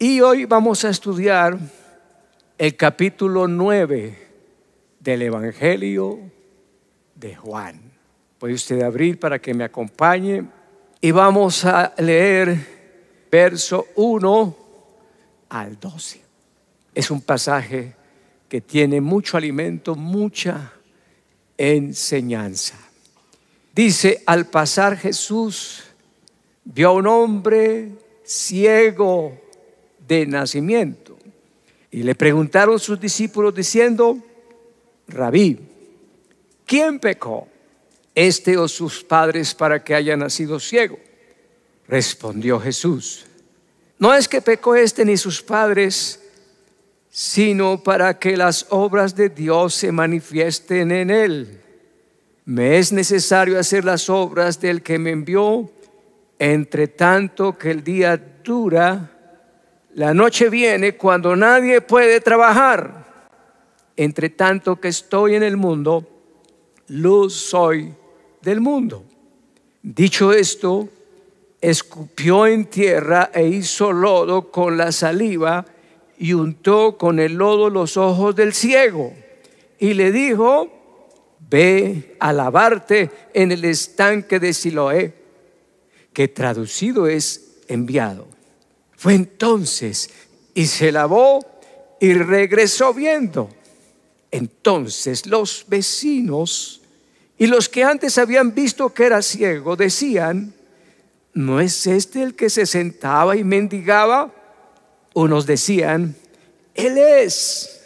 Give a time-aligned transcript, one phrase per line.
[0.00, 1.58] Y hoy vamos a estudiar
[2.56, 4.16] el capítulo 9
[5.00, 6.20] del Evangelio
[7.16, 7.80] de Juan.
[8.38, 10.44] Puede usted abrir para que me acompañe
[11.00, 14.56] y vamos a leer verso 1
[15.48, 16.22] al 12.
[16.94, 17.96] Es un pasaje
[18.48, 20.74] que tiene mucho alimento, mucha
[21.56, 22.76] enseñanza.
[23.74, 25.82] Dice, al pasar Jesús
[26.64, 27.90] vio a un hombre
[28.22, 29.47] ciego
[30.08, 31.18] de nacimiento.
[31.90, 34.18] Y le preguntaron sus discípulos diciendo,
[35.06, 35.58] Rabí,
[36.66, 37.46] ¿quién pecó?
[38.14, 40.98] ¿Este o sus padres para que haya nacido ciego?
[41.86, 43.26] Respondió Jesús,
[43.98, 46.20] no es que pecó este ni sus padres,
[47.10, 51.60] sino para que las obras de Dios se manifiesten en él.
[52.44, 55.70] Me es necesario hacer las obras del que me envió,
[56.38, 59.17] entre tanto que el día dura
[59.98, 63.32] la noche viene cuando nadie puede trabajar.
[63.96, 66.08] Entre tanto que estoy en el mundo,
[66.86, 67.92] luz soy
[68.40, 69.04] del mundo.
[69.82, 70.88] Dicho esto,
[71.60, 75.66] escupió en tierra e hizo lodo con la saliva
[76.16, 79.12] y untó con el lodo los ojos del ciego.
[79.80, 80.70] Y le dijo,
[81.50, 85.12] ve a lavarte en el estanque de Siloé,
[86.12, 88.37] que traducido es enviado.
[88.98, 90.10] Fue entonces
[90.54, 91.46] y se lavó
[92.00, 93.48] y regresó viendo.
[94.32, 96.80] Entonces los vecinos
[97.38, 100.52] y los que antes habían visto que era ciego decían,
[101.32, 104.34] ¿no es este el que se sentaba y mendigaba?
[105.14, 106.16] Unos decían,
[106.74, 107.80] Él es.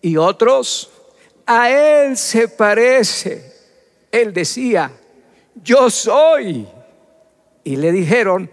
[0.00, 0.88] Y otros,
[1.46, 3.52] a Él se parece.
[4.12, 4.92] Él decía,
[5.64, 6.68] yo soy.
[7.64, 8.48] Y le dijeron,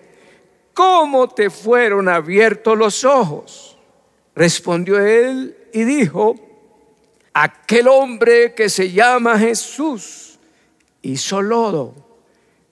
[0.74, 3.78] ¿cómo te fueron abiertos los ojos?
[4.36, 6.36] Respondió él y dijo,
[7.34, 10.40] aquel hombre que se llama Jesús
[11.02, 11.94] hizo lodo,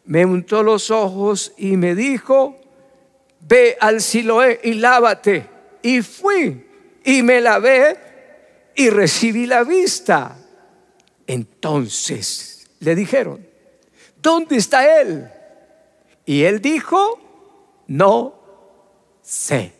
[0.06, 2.60] me untó los ojos y me dijo,
[3.42, 5.48] ve al Siloé y lávate.
[5.82, 6.66] Y fui
[7.04, 7.98] y me lavé
[8.76, 10.36] y recibí la vista.
[11.28, 13.46] Entonces le dijeron,
[14.22, 15.30] ¿dónde está él?
[16.26, 17.20] Y él dijo,
[17.90, 18.36] no
[19.22, 19.74] sé.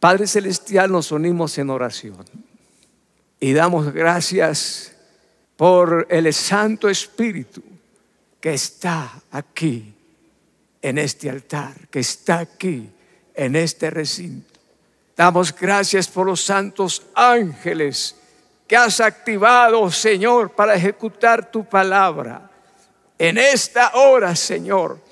[0.00, 2.24] Padre Celestial, nos unimos en oración
[3.40, 4.92] y damos gracias
[5.56, 7.62] por el Santo Espíritu
[8.40, 9.94] que está aquí
[10.82, 12.90] en este altar, que está aquí
[13.34, 14.60] en este recinto.
[15.16, 18.16] Damos gracias por los santos ángeles
[18.66, 22.50] que has activado, Señor, para ejecutar tu palabra.
[23.16, 25.03] En esta hora, Señor,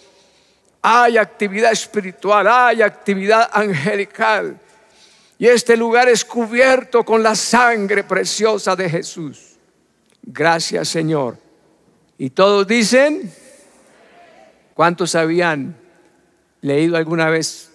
[0.83, 4.59] hay actividad espiritual, hay actividad angelical.
[5.39, 9.57] Y este lugar es cubierto con la sangre preciosa de Jesús.
[10.23, 11.39] Gracias Señor.
[12.19, 13.33] Y todos dicen,
[14.75, 15.77] ¿cuántos habían
[16.61, 17.71] leído alguna vez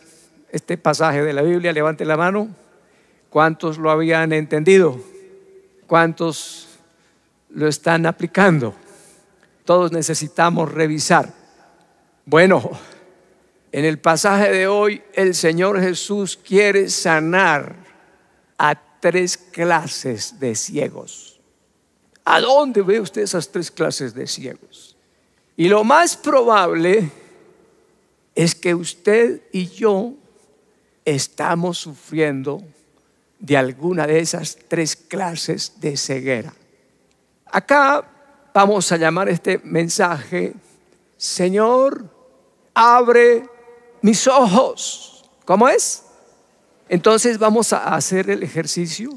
[0.52, 1.72] este pasaje de la Biblia?
[1.72, 2.50] Levante la mano.
[3.30, 5.00] ¿Cuántos lo habían entendido?
[5.86, 6.68] ¿Cuántos
[7.50, 8.74] lo están aplicando?
[9.66, 11.34] Todos necesitamos revisar.
[12.26, 12.72] Bueno,
[13.78, 17.76] en el pasaje de hoy, el Señor Jesús quiere sanar
[18.58, 21.40] a tres clases de ciegos.
[22.26, 24.98] ¿A dónde ve usted esas tres clases de ciegos?
[25.56, 27.12] Y lo más probable
[28.34, 30.16] es que usted y yo
[31.06, 32.64] estamos sufriendo
[33.38, 36.52] de alguna de esas tres clases de ceguera.
[37.46, 40.56] Acá vamos a llamar este mensaje,
[41.16, 42.10] Señor,
[42.74, 43.56] abre
[44.02, 45.26] mis ojos.
[45.46, 46.04] ¿Cómo es?
[46.90, 49.12] Entonces vamos a hacer el ejercicio.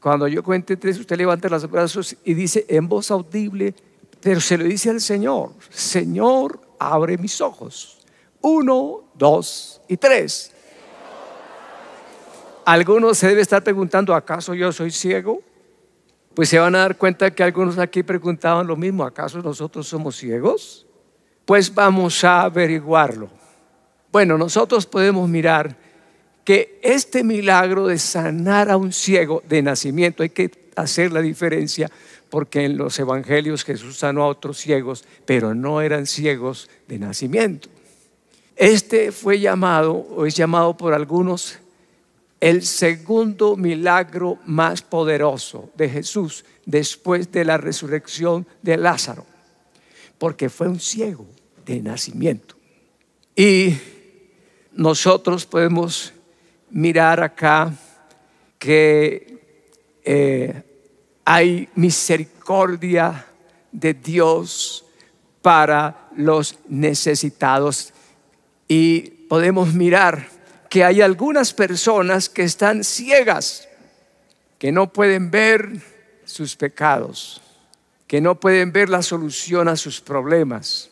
[0.00, 3.74] Cuando yo cuente tres, usted levanta los brazos y dice en voz audible,
[4.20, 7.98] pero se lo dice al Señor, Señor, abre mis ojos.
[8.40, 10.52] Uno, dos y tres.
[12.64, 15.40] Algunos se debe estar preguntando, ¿acaso yo soy ciego?
[16.34, 20.16] Pues se van a dar cuenta que algunos aquí preguntaban lo mismo, ¿acaso nosotros somos
[20.16, 20.85] ciegos?
[21.46, 23.30] Pues vamos a averiguarlo.
[24.10, 25.76] Bueno, nosotros podemos mirar
[26.44, 31.88] que este milagro de sanar a un ciego de nacimiento, hay que hacer la diferencia
[32.30, 37.68] porque en los evangelios Jesús sanó a otros ciegos, pero no eran ciegos de nacimiento.
[38.56, 41.60] Este fue llamado, o es llamado por algunos,
[42.40, 49.24] el segundo milagro más poderoso de Jesús después de la resurrección de Lázaro,
[50.18, 51.26] porque fue un ciego
[51.66, 52.56] de nacimiento.
[53.34, 53.76] Y
[54.72, 56.14] nosotros podemos
[56.70, 57.74] mirar acá
[58.58, 59.38] que
[60.04, 60.62] eh,
[61.24, 63.26] hay misericordia
[63.72, 64.84] de Dios
[65.42, 67.92] para los necesitados.
[68.68, 70.28] Y podemos mirar
[70.70, 73.68] que hay algunas personas que están ciegas,
[74.58, 75.80] que no pueden ver
[76.24, 77.40] sus pecados,
[78.06, 80.90] que no pueden ver la solución a sus problemas,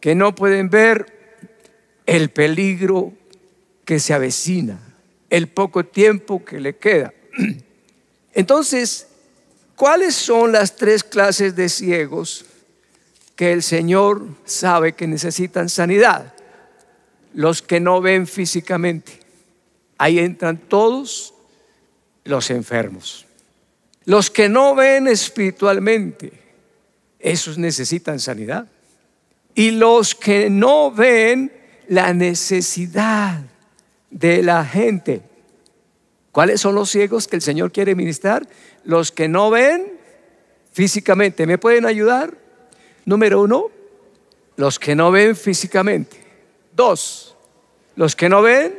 [0.00, 1.06] que no pueden ver
[2.06, 3.12] el peligro
[3.84, 4.78] que se avecina,
[5.30, 7.12] el poco tiempo que le queda.
[8.32, 9.08] Entonces,
[9.76, 12.44] ¿cuáles son las tres clases de ciegos
[13.38, 16.34] que el Señor sabe que necesitan sanidad.
[17.34, 19.20] Los que no ven físicamente.
[19.96, 21.34] Ahí entran todos
[22.24, 23.26] los enfermos.
[24.06, 26.32] Los que no ven espiritualmente,
[27.20, 28.66] esos necesitan sanidad.
[29.58, 31.50] Y los que no ven
[31.88, 33.40] la necesidad
[34.08, 35.20] de la gente.
[36.30, 38.46] ¿Cuáles son los ciegos que el Señor quiere ministrar?
[38.84, 39.98] Los que no ven
[40.70, 41.44] físicamente.
[41.44, 42.38] ¿Me pueden ayudar?
[43.04, 43.66] Número uno,
[44.54, 46.18] los que no ven físicamente.
[46.72, 47.34] Dos,
[47.96, 48.76] los que no ven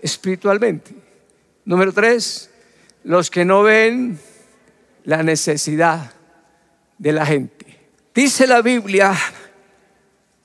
[0.00, 0.92] espiritualmente.
[1.66, 2.48] Número tres,
[3.04, 4.18] los que no ven
[5.04, 6.10] la necesidad
[6.96, 7.66] de la gente.
[8.14, 9.14] Dice la Biblia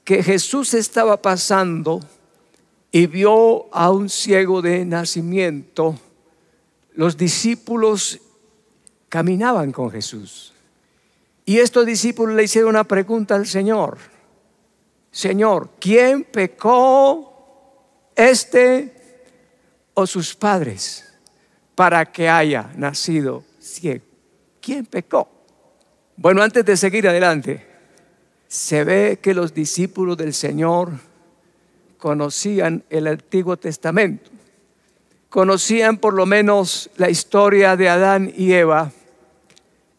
[0.06, 2.00] que Jesús estaba pasando
[2.92, 6.00] y vio a un ciego de nacimiento.
[6.94, 8.22] Los discípulos
[9.10, 10.54] caminaban con Jesús.
[11.44, 13.98] Y estos discípulos le hicieron una pregunta al Señor.
[15.12, 18.94] Señor, ¿quién pecó este
[19.96, 21.04] o sus padres
[21.74, 24.06] para que haya nacido ciego?
[24.62, 25.28] ¿Quién pecó?
[26.16, 27.75] Bueno, antes de seguir adelante,
[28.56, 30.92] se ve que los discípulos del Señor
[31.98, 34.32] conocían el Antiguo Testamento,
[35.30, 38.94] conocían por lo menos la historia de Adán y Eva.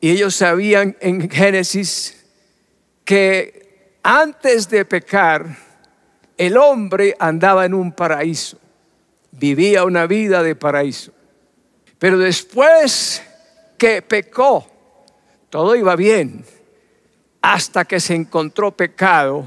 [0.00, 2.24] Y ellos sabían en Génesis
[3.04, 5.58] que antes de pecar,
[6.38, 8.58] el hombre andaba en un paraíso,
[9.32, 11.12] vivía una vida de paraíso.
[11.98, 13.22] Pero después
[13.76, 14.66] que pecó,
[15.50, 16.44] todo iba bien,
[17.52, 19.46] hasta que se encontró pecado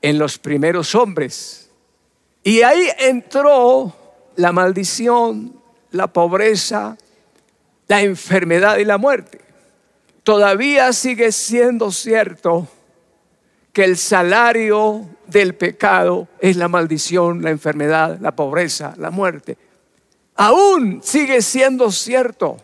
[0.00, 1.70] en los primeros hombres.
[2.42, 3.94] Y ahí entró
[4.36, 5.60] la maldición,
[5.90, 6.96] la pobreza,
[7.88, 9.48] la enfermedad y la muerte
[10.28, 12.68] todavía sigue siendo cierto
[13.72, 19.56] que el salario del pecado es la maldición, la enfermedad, la pobreza, la muerte.
[20.36, 22.58] Aún sigue siendo cierto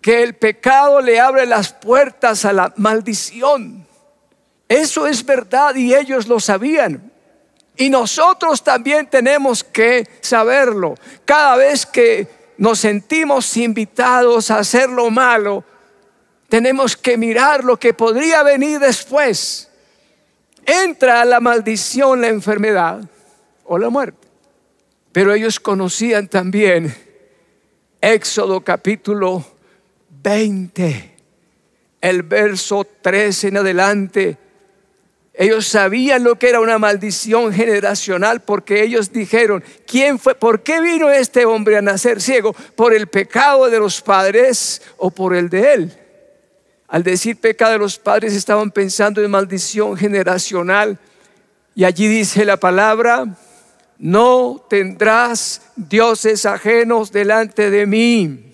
[0.00, 3.86] que el pecado le abre las puertas a la maldición.
[4.68, 7.12] Eso es verdad y ellos lo sabían.
[7.76, 10.94] Y nosotros también tenemos que saberlo.
[11.24, 15.64] Cada vez que nos sentimos invitados a hacer lo malo,
[16.48, 19.70] tenemos que mirar lo que podría venir después.
[20.66, 23.00] Entra la maldición, la enfermedad
[23.64, 24.28] o la muerte.
[25.12, 26.94] Pero ellos conocían también
[28.00, 29.44] Éxodo capítulo
[30.22, 31.16] 20,
[32.00, 34.38] el verso 13 en adelante.
[35.32, 40.34] Ellos sabían lo que era una maldición generacional porque ellos dijeron, ¿quién fue?
[40.34, 42.52] ¿Por qué vino este hombre a nacer ciego?
[42.52, 45.92] ¿Por el pecado de los padres o por el de él?
[46.88, 50.98] Al decir pecado de los padres estaban pensando en maldición generacional.
[51.74, 53.24] Y allí dice la palabra,
[53.98, 58.49] no tendrás dioses ajenos delante de mí.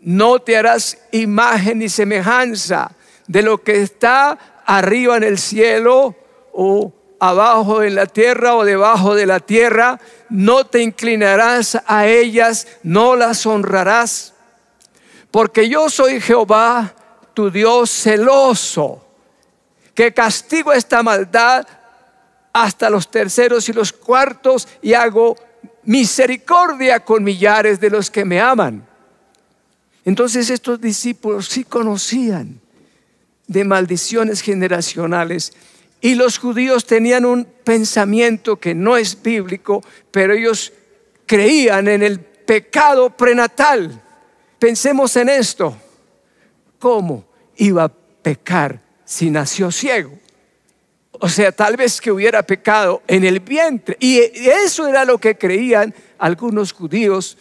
[0.00, 2.92] No te harás imagen ni semejanza
[3.26, 6.16] de lo que está arriba en el cielo
[6.52, 10.00] o abajo en la tierra o debajo de la tierra.
[10.30, 14.32] No te inclinarás a ellas, no las honrarás.
[15.30, 16.94] Porque yo soy Jehová,
[17.34, 19.06] tu Dios celoso,
[19.94, 21.66] que castigo esta maldad
[22.52, 25.36] hasta los terceros y los cuartos y hago
[25.84, 28.89] misericordia con millares de los que me aman.
[30.04, 32.60] Entonces estos discípulos sí conocían
[33.46, 35.52] de maldiciones generacionales
[36.00, 40.72] y los judíos tenían un pensamiento que no es bíblico, pero ellos
[41.26, 44.02] creían en el pecado prenatal.
[44.58, 45.76] Pensemos en esto.
[46.80, 47.24] ¿cómo
[47.56, 50.18] iba a pecar si nació ciego?
[51.12, 53.96] O sea, tal vez que hubiera pecado en el vientre.
[54.00, 57.36] Y eso era lo que creían algunos judíos,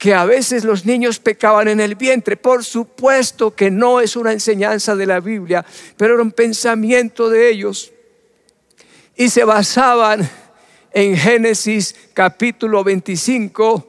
[0.00, 2.34] que a veces los niños pecaban en el vientre.
[2.34, 5.62] Por supuesto que no es una enseñanza de la Biblia,
[5.98, 7.92] pero era un pensamiento de ellos.
[9.14, 10.26] Y se basaban
[10.94, 13.86] en Génesis capítulo 25,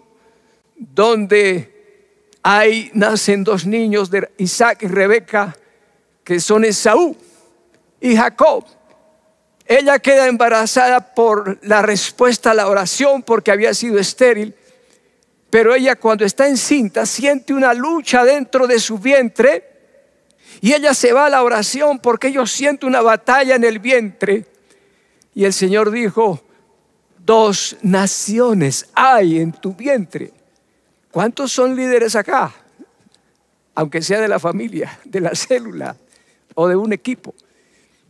[0.75, 2.03] donde
[2.43, 5.55] hay, nacen dos niños de Isaac y Rebeca,
[6.25, 7.15] que son Esaú
[8.01, 8.65] y Jacob.
[9.65, 14.53] Ella queda embarazada por la respuesta a la oración porque había sido estéril,
[15.51, 19.69] pero ella cuando está encinta siente una lucha dentro de su vientre
[20.61, 24.45] y ella se va a la oración porque ella siente una batalla en el vientre.
[25.35, 26.41] Y el Señor dijo,
[27.17, 30.31] dos naciones hay en tu vientre.
[31.11, 32.53] ¿Cuántos son líderes acá?
[33.75, 35.97] Aunque sea de la familia, de la célula
[36.55, 37.33] o de un equipo.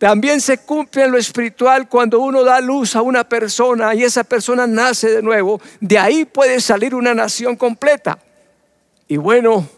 [0.02, 4.24] También se cumple en lo espiritual cuando uno da luz a una persona y esa
[4.24, 5.62] persona nace de nuevo.
[5.80, 8.18] De ahí puede salir una nación completa.
[9.08, 9.70] Y bueno,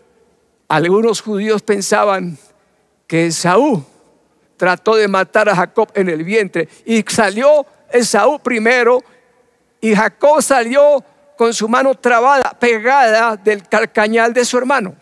[0.70, 2.38] algunos judíos pensaban
[3.06, 3.84] que Esaú
[4.56, 9.04] trató de matar a Jacob en el vientre y salió Esaú primero
[9.82, 11.04] y Jacob salió
[11.38, 14.96] con su mano trabada, pegada del calcañal de su hermano.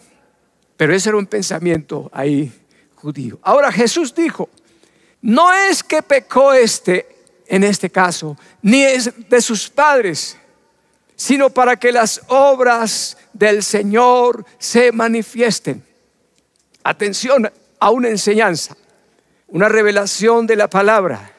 [0.78, 2.52] Pero ese era un pensamiento ahí
[2.96, 3.38] judío.
[3.44, 4.50] Ahora Jesús dijo,
[5.22, 7.08] no es que pecó este,
[7.48, 10.38] en este caso, ni es de sus padres,
[11.16, 15.86] sino para que las obras del Señor se manifiesten.
[16.84, 18.76] Atención a una enseñanza,
[19.48, 21.34] una revelación de la palabra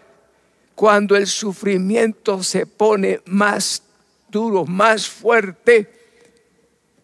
[0.75, 3.83] cuando el sufrimiento se pone más
[4.29, 5.91] duro, más fuerte,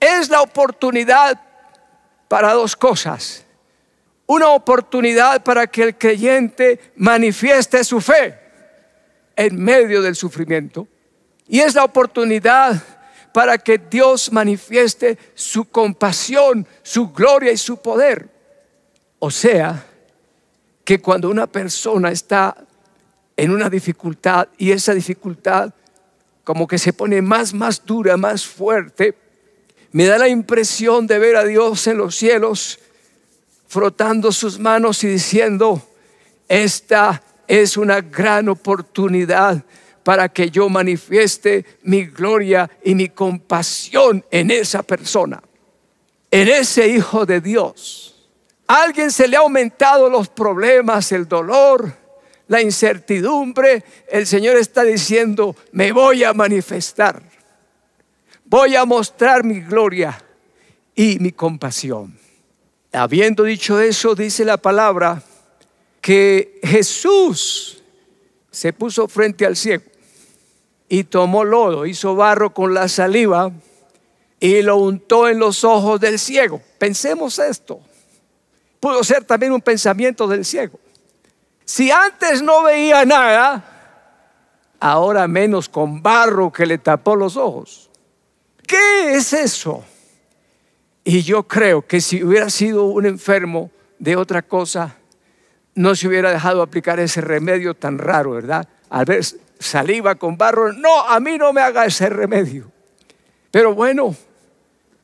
[0.01, 1.41] es la oportunidad
[2.29, 3.45] para dos cosas.
[4.29, 8.39] Una oportunidad para que el creyente manifieste su fe
[9.35, 10.87] en medio del sufrimiento.
[11.49, 12.83] Y es la oportunidad
[13.33, 18.29] para que Dios manifieste su compasión, su gloria y su poder.
[19.19, 19.87] O sea,
[20.85, 22.55] que cuando una persona está
[23.35, 25.73] en una dificultad y esa dificultad
[26.45, 29.15] como que se pone más, más dura, más fuerte,
[29.93, 32.79] me da la impresión de ver a Dios en los cielos
[33.69, 35.81] frotando sus manos y diciendo,
[36.49, 39.63] esta es una gran oportunidad
[40.03, 45.43] para que yo manifieste mi gloria y mi compasión en esa persona,
[46.31, 48.27] en ese Hijo de Dios.
[48.67, 51.95] A alguien se le ha aumentado los problemas, el dolor,
[52.49, 57.23] la incertidumbre, el Señor está diciendo, me voy a manifestar,
[58.47, 60.19] voy a mostrar mi gloria
[60.95, 62.18] y mi compasión.
[62.99, 65.23] Habiendo dicho eso, dice la palabra
[66.01, 67.81] que Jesús
[68.51, 69.85] se puso frente al ciego
[70.89, 73.53] y tomó lodo, hizo barro con la saliva
[74.41, 76.61] y lo untó en los ojos del ciego.
[76.79, 77.81] Pensemos esto.
[78.81, 80.81] Pudo ser también un pensamiento del ciego.
[81.65, 87.91] Si antes no veía nada, ahora menos con barro que le tapó los ojos.
[88.67, 89.85] ¿Qué es eso?
[91.09, 94.95] Y yo creo que si hubiera sido un enfermo de otra cosa,
[95.75, 98.69] no se hubiera dejado aplicar ese remedio tan raro, ¿verdad?
[98.91, 99.25] Al ver
[99.59, 102.71] saliva con barro, no, a mí no me haga ese remedio.
[103.51, 104.15] Pero bueno,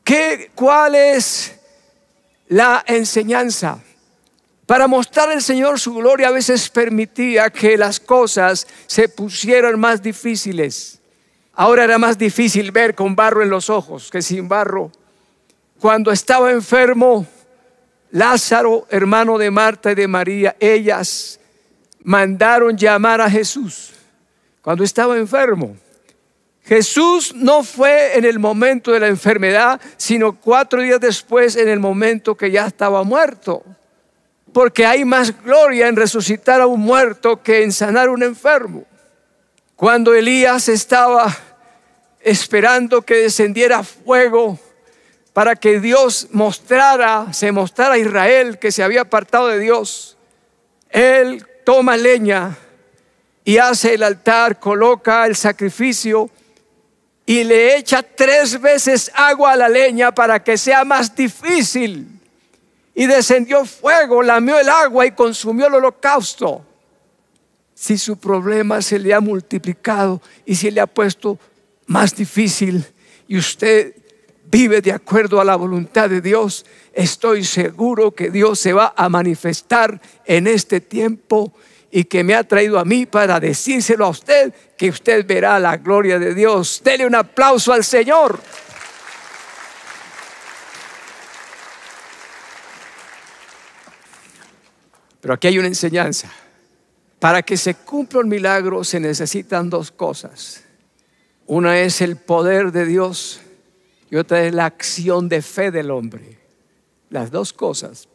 [0.04, 1.58] ¿qué, ¿cuál es
[2.48, 3.82] la enseñanza?
[4.66, 10.02] Para mostrar al Señor su gloria a veces permitía que las cosas se pusieran más
[10.02, 11.00] difíciles.
[11.54, 14.92] Ahora era más difícil ver con barro en los ojos que sin barro.
[15.80, 17.26] Cuando estaba enfermo,
[18.10, 21.40] Lázaro, hermano de Marta y de María, ellas
[22.02, 23.92] mandaron llamar a Jesús
[24.62, 25.76] cuando estaba enfermo.
[26.62, 31.80] Jesús no fue en el momento de la enfermedad, sino cuatro días después en el
[31.80, 33.62] momento que ya estaba muerto
[34.54, 38.84] porque hay más gloria en resucitar a un muerto que en sanar a un enfermo.
[39.74, 41.36] Cuando Elías estaba
[42.20, 44.58] esperando que descendiera fuego
[45.34, 50.16] para que Dios mostrara, se mostrara a Israel que se había apartado de Dios,
[50.88, 52.56] él toma leña
[53.44, 56.30] y hace el altar, coloca el sacrificio
[57.26, 62.06] y le echa tres veces agua a la leña para que sea más difícil
[62.94, 66.64] y descendió fuego, lamió el agua y consumió el holocausto.
[67.74, 71.40] Si su problema se le ha multiplicado y se le ha puesto
[71.86, 72.86] más difícil
[73.26, 74.03] y usted
[74.46, 79.08] vive de acuerdo a la voluntad de Dios, estoy seguro que Dios se va a
[79.08, 81.52] manifestar en este tiempo
[81.90, 85.76] y que me ha traído a mí para decírselo a usted, que usted verá la
[85.76, 86.82] gloria de Dios.
[86.84, 88.40] Dele un aplauso al Señor.
[95.20, 96.30] Pero aquí hay una enseñanza.
[97.18, 100.64] Para que se cumpla un milagro se necesitan dos cosas.
[101.46, 103.40] Una es el poder de Dios
[104.14, 106.38] y otra es la acción de fe del hombre.
[107.10, 108.06] Las dos cosas.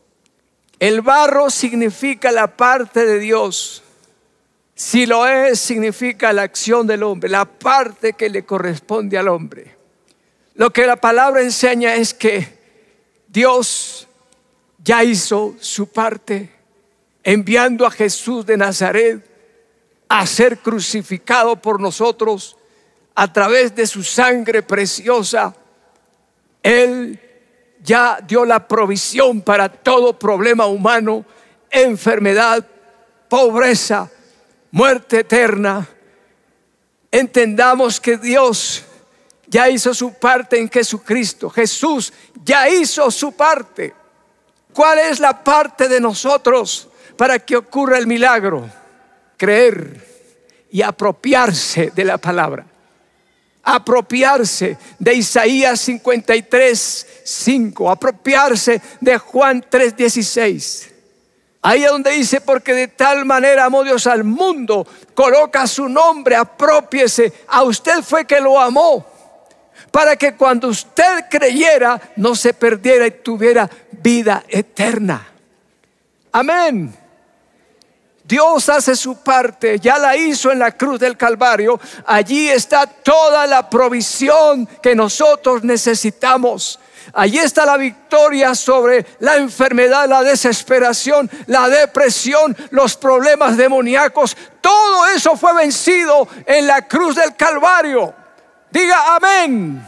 [0.80, 3.84] El barro significa la parte de Dios.
[4.76, 9.76] Si lo es, significa la acción del hombre, la parte que le corresponde al hombre.
[10.54, 12.48] Lo que la palabra enseña es que
[13.28, 14.08] Dios
[14.82, 16.50] ya hizo su parte
[17.26, 19.22] enviando a Jesús de Nazaret
[20.08, 22.56] a ser crucificado por nosotros
[23.16, 25.54] a través de su sangre preciosa.
[26.64, 27.20] Él
[27.82, 31.26] ya dio la provisión para todo problema humano,
[31.70, 32.66] enfermedad,
[33.28, 34.10] pobreza,
[34.72, 35.88] muerte eterna.
[37.12, 38.84] Entendamos que Dios
[39.48, 41.50] ya hizo su parte en Jesucristo.
[41.50, 42.14] Jesús
[42.44, 43.94] ya hizo su parte.
[44.74, 46.88] ¿Cuál es la parte de nosotros
[47.18, 48.70] para que ocurra el milagro?
[49.38, 50.06] Creer
[50.70, 52.66] y apropiarse de la palabra
[53.76, 60.90] apropiarse de Isaías 53, 5, apropiarse de Juan 3, 16.
[61.62, 66.36] Ahí es donde dice, porque de tal manera amó Dios al mundo, coloca su nombre,
[66.36, 67.34] apropiese.
[67.48, 69.06] A usted fue que lo amó,
[69.92, 75.28] para que cuando usted creyera no se perdiera y tuviera vida eterna.
[76.32, 76.99] Amén.
[78.30, 81.80] Dios hace su parte, ya la hizo en la cruz del Calvario.
[82.06, 86.80] Allí está toda la provisión que nosotros necesitamos.
[87.12, 94.38] Allí está la victoria sobre la enfermedad, la desesperación, la depresión, los problemas demoníacos.
[94.62, 98.14] Todo eso fue vencido en la cruz del Calvario.
[98.70, 99.84] Diga amén.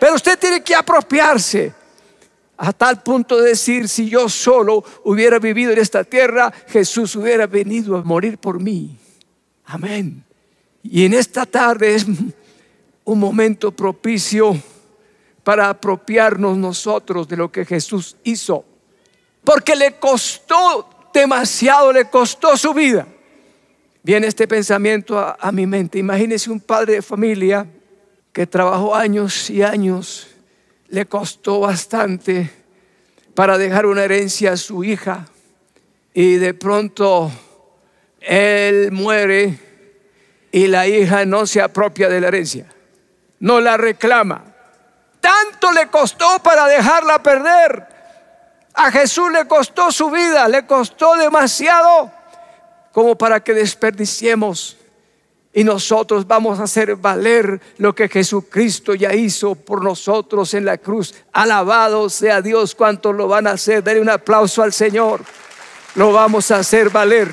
[0.00, 1.74] Pero usted tiene que apropiarse
[2.56, 7.46] a tal punto de decir, si yo solo hubiera vivido en esta tierra, Jesús hubiera
[7.46, 8.96] venido a morir por mí.
[9.66, 10.24] Amén.
[10.82, 12.06] Y en esta tarde es
[13.04, 14.56] un momento propicio
[15.44, 18.64] para apropiarnos nosotros de lo que Jesús hizo.
[19.44, 23.06] Porque le costó demasiado, le costó su vida.
[24.02, 25.98] Viene este pensamiento a, a mi mente.
[25.98, 27.66] Imagínese un padre de familia
[28.32, 30.28] que trabajó años y años
[30.88, 32.50] le costó bastante
[33.34, 35.26] para dejar una herencia a su hija
[36.14, 37.30] y de pronto
[38.20, 39.58] él muere
[40.50, 42.66] y la hija no se apropia de la herencia,
[43.40, 44.44] no la reclama.
[45.20, 47.86] Tanto le costó para dejarla perder.
[48.72, 52.10] A Jesús le costó su vida, le costó demasiado
[52.92, 54.75] como para que desperdiciemos
[55.56, 60.76] y nosotros vamos a hacer valer lo que Jesucristo ya hizo por nosotros en la
[60.76, 61.14] cruz.
[61.32, 63.82] Alabado sea Dios, cuántos lo van a hacer.
[63.82, 65.22] Denle un aplauso al Señor.
[65.94, 67.30] Lo vamos a hacer valer.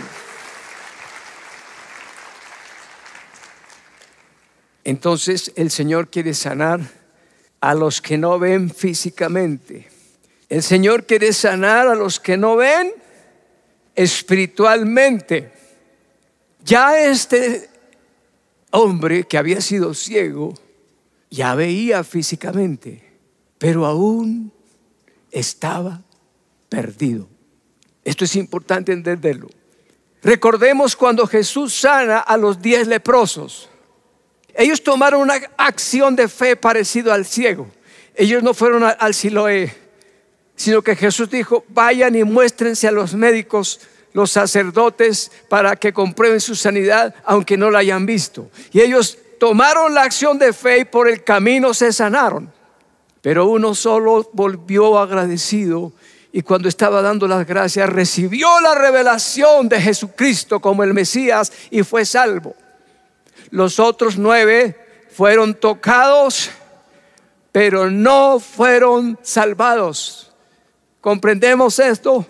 [4.86, 6.79] Entonces el Señor quiere sanar
[7.59, 9.89] a los que no ven físicamente.
[10.47, 12.93] El Señor quiere sanar a los que no ven
[13.95, 15.51] espiritualmente.
[16.63, 17.72] Ya este
[18.73, 20.53] hombre que había sido ciego
[21.29, 23.03] ya veía físicamente,
[23.57, 24.51] pero aún
[25.31, 26.01] estaba
[26.69, 27.27] perdido.
[28.03, 29.49] Esto es importante entenderlo.
[30.21, 33.69] Recordemos cuando Jesús sana a los diez leprosos.
[34.55, 37.67] Ellos tomaron una acción de fe parecido al ciego.
[38.15, 39.75] Ellos no fueron al Siloé,
[40.55, 43.81] sino que Jesús dijo, vayan y muéstrense a los médicos
[44.13, 48.49] los sacerdotes para que comprueben su sanidad, aunque no la hayan visto.
[48.71, 52.52] Y ellos tomaron la acción de fe y por el camino se sanaron.
[53.21, 55.91] Pero uno solo volvió agradecido
[56.32, 61.84] y cuando estaba dando las gracias recibió la revelación de Jesucristo como el Mesías y
[61.84, 62.56] fue salvo.
[63.49, 64.76] Los otros nueve
[65.12, 66.49] fueron tocados,
[67.52, 70.34] pero no fueron salvados.
[71.02, 72.26] ¿Comprendemos esto?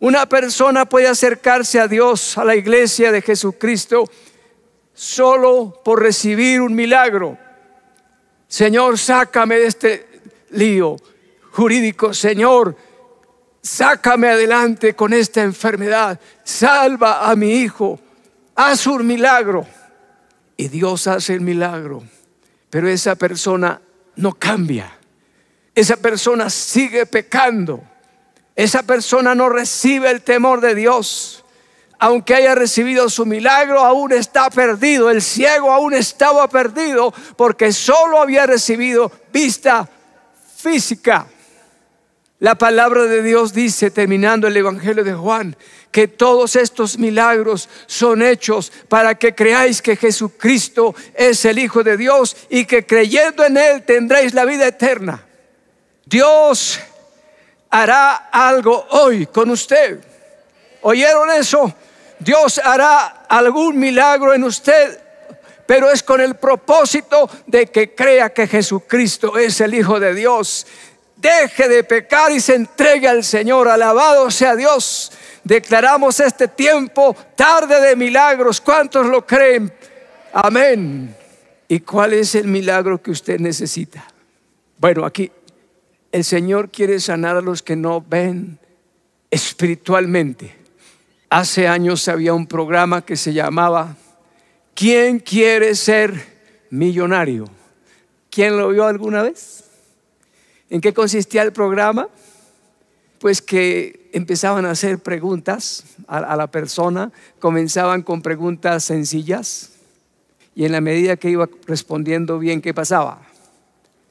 [0.00, 4.08] Una persona puede acercarse a Dios, a la iglesia de Jesucristo,
[4.94, 7.36] solo por recibir un milagro.
[8.46, 10.08] Señor, sácame de este
[10.50, 10.96] lío
[11.50, 12.14] jurídico.
[12.14, 12.76] Señor,
[13.60, 16.20] sácame adelante con esta enfermedad.
[16.44, 17.98] Salva a mi hijo.
[18.54, 19.66] Haz un milagro.
[20.56, 22.04] Y Dios hace el milagro.
[22.70, 23.80] Pero esa persona
[24.14, 24.96] no cambia.
[25.74, 27.82] Esa persona sigue pecando
[28.58, 31.44] esa persona no recibe el temor de Dios.
[32.00, 35.10] Aunque haya recibido su milagro, aún está perdido.
[35.10, 39.88] El ciego aún estaba perdido porque solo había recibido vista
[40.56, 41.28] física.
[42.40, 45.56] La palabra de Dios dice, terminando el Evangelio de Juan,
[45.92, 51.96] que todos estos milagros son hechos para que creáis que Jesucristo es el Hijo de
[51.96, 55.24] Dios y que creyendo en Él tendréis la vida eterna.
[56.06, 56.80] Dios
[57.70, 60.00] hará algo hoy con usted.
[60.82, 61.72] ¿Oyeron eso?
[62.18, 65.00] Dios hará algún milagro en usted,
[65.66, 70.66] pero es con el propósito de que crea que Jesucristo es el Hijo de Dios.
[71.16, 73.68] Deje de pecar y se entregue al Señor.
[73.68, 75.12] Alabado sea Dios.
[75.42, 78.60] Declaramos este tiempo tarde de milagros.
[78.60, 79.72] ¿Cuántos lo creen?
[80.32, 81.14] Amén.
[81.66, 84.04] ¿Y cuál es el milagro que usted necesita?
[84.78, 85.30] Bueno, aquí
[86.12, 88.58] el Señor quiere sanar a los que no ven
[89.30, 90.54] espiritualmente.
[91.30, 93.96] Hace años había un programa que se llamaba
[94.74, 96.14] ¿Quién quiere ser
[96.70, 97.46] millonario?
[98.30, 99.64] ¿Quién lo vio alguna vez?
[100.70, 102.08] ¿En qué consistía el programa?
[103.18, 109.72] Pues que empezaban a hacer preguntas a, la persona, comenzaban con preguntas sencillas
[110.54, 113.22] y en la medida que iba respondiendo bien, ¿qué pasaba?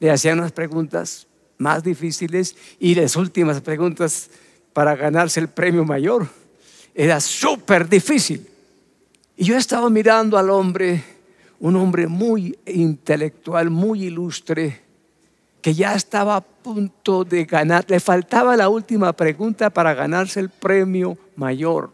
[0.00, 1.27] Le hacían unas preguntas
[1.58, 4.30] más difíciles y las últimas preguntas
[4.72, 6.28] para ganarse el premio mayor.
[6.94, 8.46] Era súper difícil.
[9.36, 11.02] Y yo estaba mirando al hombre,
[11.60, 14.80] un hombre muy intelectual, muy ilustre,
[15.60, 17.84] que ya estaba a punto de ganar.
[17.88, 21.92] Le faltaba la última pregunta para ganarse el premio mayor.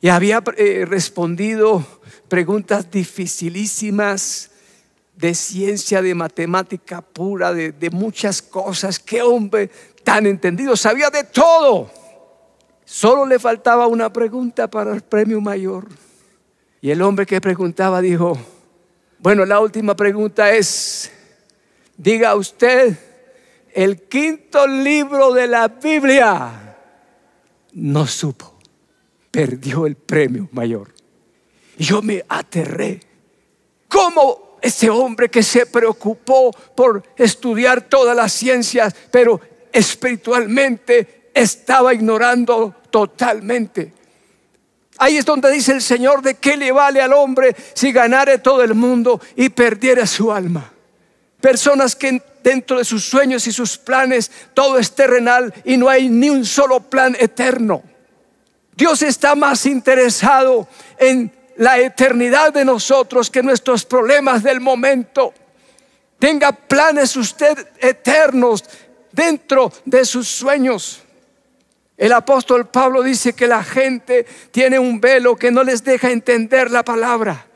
[0.00, 1.84] Y había eh, respondido
[2.28, 4.50] preguntas dificilísimas
[5.18, 9.00] de ciencia, de matemática pura, de, de muchas cosas.
[9.00, 9.68] Qué hombre
[10.04, 11.90] tan entendido, sabía de todo.
[12.84, 15.88] Solo le faltaba una pregunta para el premio mayor.
[16.80, 18.38] Y el hombre que preguntaba dijo,
[19.18, 21.10] bueno, la última pregunta es,
[21.96, 22.96] diga usted,
[23.74, 26.76] el quinto libro de la Biblia
[27.72, 28.56] no supo,
[29.32, 30.94] perdió el premio mayor.
[31.76, 33.00] Yo me aterré.
[33.88, 39.40] ¿Cómo ese hombre que se preocupó por estudiar todas las ciencias, pero
[39.72, 43.92] espiritualmente estaba ignorando totalmente.
[44.98, 48.64] Ahí es donde dice el Señor de qué le vale al hombre si ganare todo
[48.64, 50.72] el mundo y perdiera su alma.
[51.40, 56.08] Personas que dentro de sus sueños y sus planes todo es terrenal y no hay
[56.08, 57.82] ni un solo plan eterno.
[58.74, 60.68] Dios está más interesado
[60.98, 65.34] en la eternidad de nosotros que nuestros problemas del momento.
[66.18, 68.64] Tenga planes usted eternos
[69.12, 71.02] dentro de sus sueños.
[71.96, 76.70] El apóstol Pablo dice que la gente tiene un velo que no les deja entender
[76.70, 77.46] la palabra.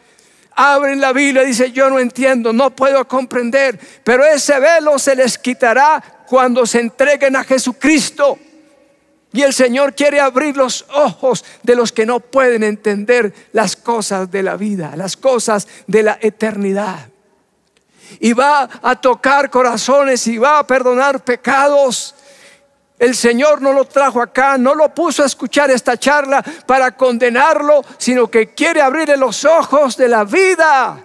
[0.55, 5.15] Abren la Biblia y dice, yo no entiendo, no puedo comprender, pero ese velo se
[5.15, 8.37] les quitará cuando se entreguen a Jesucristo.
[9.33, 14.31] Y el Señor quiere abrir los ojos de los que no pueden entender las cosas
[14.31, 17.09] de la vida, las cosas de la eternidad.
[18.21, 22.15] Y va a tocar corazones y va a perdonar pecados
[23.03, 27.85] el Señor no lo trajo acá, no lo puso a escuchar esta charla para condenarlo,
[27.99, 30.99] sino que quiere abrirle los ojos de la vida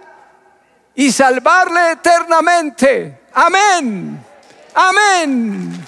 [0.94, 3.22] y salvarle eternamente.
[3.34, 4.24] Amén.
[4.74, 5.86] Amén.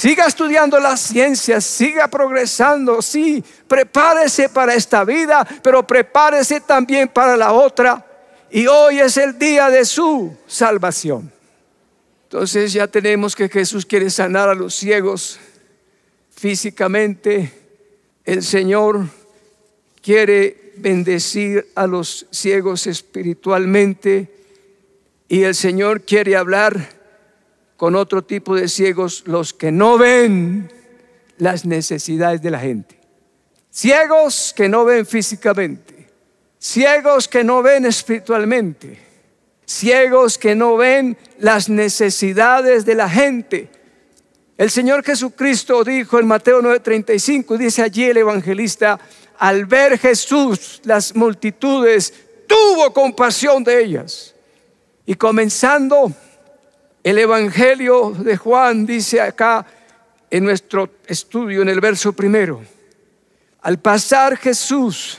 [0.00, 7.36] Siga estudiando las ciencias, siga progresando, sí, prepárese para esta vida, pero prepárese también para
[7.36, 8.06] la otra.
[8.50, 11.30] Y hoy es el día de su salvación.
[12.22, 15.38] Entonces ya tenemos que Jesús quiere sanar a los ciegos
[16.34, 17.52] físicamente.
[18.24, 19.06] El Señor
[20.00, 24.32] quiere bendecir a los ciegos espiritualmente.
[25.28, 26.99] Y el Señor quiere hablar
[27.80, 30.70] con otro tipo de ciegos, los que no ven
[31.38, 33.00] las necesidades de la gente.
[33.72, 36.06] Ciegos que no ven físicamente.
[36.60, 39.10] Ciegos que no ven espiritualmente
[39.70, 43.70] ciegos que no ven las necesidades de la gente.
[44.58, 48.98] El Señor Jesucristo dijo en Mateo 9:35, dice allí el evangelista,
[49.38, 52.12] al ver Jesús las multitudes,
[52.48, 54.34] tuvo compasión de ellas.
[55.06, 56.12] Y comenzando
[57.02, 59.66] el Evangelio de Juan, dice acá
[60.30, 62.62] en nuestro estudio, en el verso primero,
[63.62, 65.18] al pasar Jesús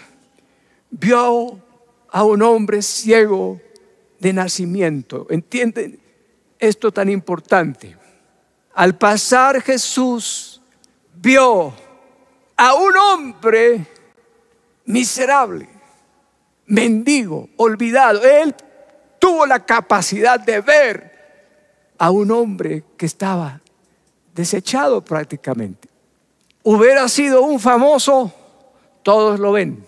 [0.89, 1.59] vio
[2.09, 3.59] a un hombre ciego
[4.19, 5.27] de nacimiento.
[5.29, 5.99] ¿Entienden
[6.59, 7.97] esto tan importante?
[8.73, 10.61] Al pasar Jesús
[11.15, 11.73] vio
[12.55, 13.85] a un hombre
[14.85, 15.67] miserable,
[16.67, 18.23] mendigo, olvidado.
[18.23, 18.55] Él
[19.19, 21.10] tuvo la capacidad de ver
[22.01, 23.61] a un hombre que estaba
[24.33, 25.87] desechado prácticamente.
[26.63, 28.33] Hubiera sido un famoso,
[29.03, 29.85] todos lo ven,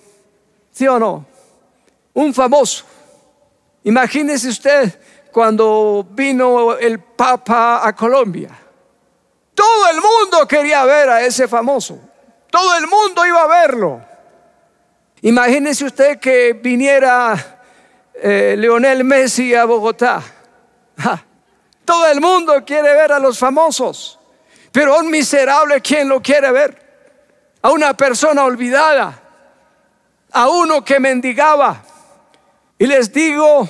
[0.71, 1.25] ¿sí o no?
[2.13, 2.85] Un famoso.
[3.83, 4.99] Imagínese usted
[5.31, 8.51] cuando vino el Papa a Colombia.
[9.55, 11.99] Todo el mundo quería ver a ese famoso.
[12.51, 14.01] Todo el mundo iba a verlo.
[15.23, 17.63] Imagínese usted que viniera
[18.13, 20.21] eh, Leonel Messi a Bogotá.
[21.85, 24.19] Todo el mundo quiere ver a los famosos,
[24.71, 26.81] pero un miserable, ¿quién lo quiere ver?
[27.61, 29.21] A una persona olvidada,
[30.31, 31.83] a uno que mendigaba.
[32.77, 33.69] Y les digo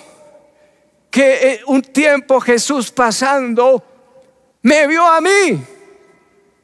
[1.11, 3.83] que un tiempo Jesús pasando
[4.61, 5.63] me vio a mí,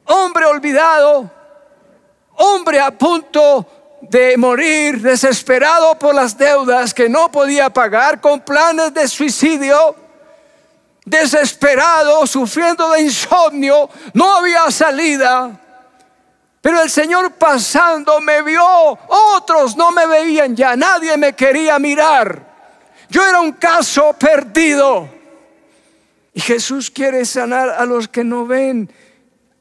[0.06, 1.30] hombre olvidado,
[2.36, 3.66] hombre a punto
[4.00, 9.94] de morir, desesperado por las deudas que no podía pagar, con planes de suicidio,
[11.10, 15.60] desesperado, sufriendo de insomnio, no había salida.
[16.60, 18.62] Pero el Señor pasando me vio,
[19.08, 22.48] otros no me veían ya, nadie me quería mirar.
[23.08, 25.08] Yo era un caso perdido.
[26.32, 28.90] Y Jesús quiere sanar a los que no ven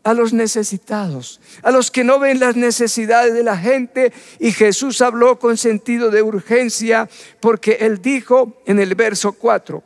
[0.03, 4.13] a los necesitados, a los que no ven las necesidades de la gente.
[4.39, 7.09] Y Jesús habló con sentido de urgencia
[7.39, 9.83] porque él dijo en el verso 4,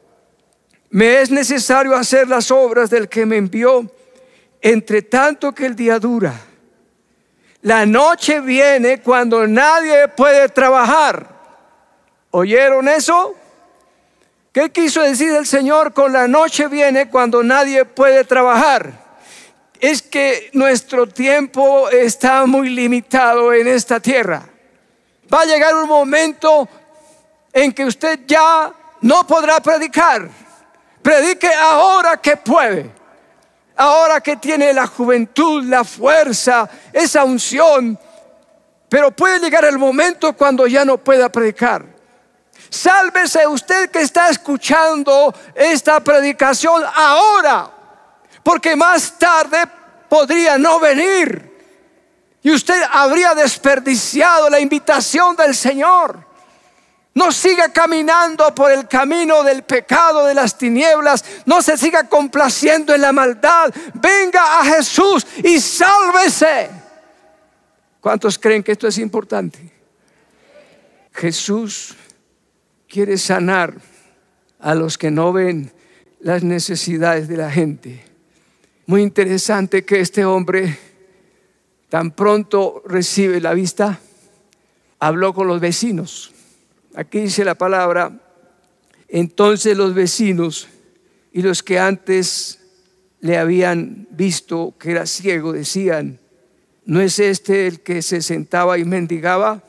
[0.94, 3.92] me es necesario hacer las obras del que me envió,
[4.62, 6.34] entre tanto que el día dura.
[7.62, 11.28] La noche viene cuando nadie puede trabajar.
[12.32, 13.36] ¿Oyeron eso?
[14.52, 19.04] ¿Qué quiso decir el Señor con la noche viene cuando nadie puede trabajar?
[19.84, 24.48] es que nuestro tiempo está muy limitado en esta tierra.
[25.32, 26.70] Va a llegar un momento
[27.52, 30.30] en que usted ya no podrá predicar.
[31.04, 32.90] Predique ahora que puede.
[33.76, 38.00] Ahora que tiene la juventud, la fuerza, esa unción.
[38.90, 41.86] Pero puede llegar el momento cuando ya no pueda predicar.
[42.70, 47.70] Sálvese usted que está escuchando esta predicación ahora
[48.44, 49.64] porque más tarde
[50.10, 51.52] podría no venir
[52.44, 56.33] y usted habría desperdiciado la invitación del Señor.
[57.16, 61.24] No siga caminando por el camino del pecado, de las tinieblas.
[61.46, 63.72] No se siga complaciendo en la maldad.
[63.94, 66.70] Venga a Jesús y sálvese.
[68.00, 69.72] ¿Cuántos creen que esto es importante?
[71.14, 71.96] Jesús
[72.90, 73.76] quiere sanar
[74.60, 75.72] a los que no ven
[76.20, 78.04] las necesidades de la gente.
[78.88, 80.78] Muy interesante que este hombre
[81.90, 84.00] tan pronto recibe la vista,
[85.00, 86.33] habló con los vecinos.
[86.96, 88.20] Aquí dice la palabra,
[89.08, 90.68] entonces los vecinos
[91.32, 92.60] y los que antes
[93.20, 96.20] le habían visto que era ciego decían,
[96.86, 99.64] ¿no es este el que se sentaba y mendigaba?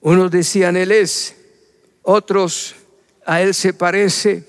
[0.00, 1.36] Unos decían, Él es,
[2.02, 2.74] otros,
[3.24, 4.44] a Él se parece.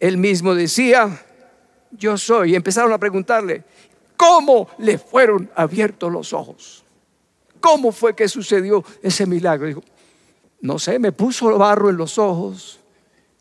[0.00, 1.24] Él mismo decía,
[1.92, 2.52] yo soy.
[2.52, 3.62] Y empezaron a preguntarle,
[4.16, 6.84] ¿cómo le fueron abiertos los ojos?
[7.60, 9.66] ¿Cómo fue que sucedió ese milagro?
[9.66, 9.84] Dijo,
[10.60, 12.80] no sé, me puso barro en los ojos,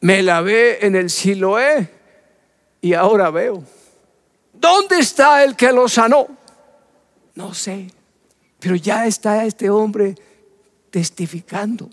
[0.02, 1.90] me lavé en el Siloé
[2.82, 3.64] y ahora veo.
[4.54, 6.28] ¿Dónde está el que lo sanó?
[7.36, 7.92] No sé,
[8.60, 10.16] pero ya está este hombre
[10.90, 11.90] testificando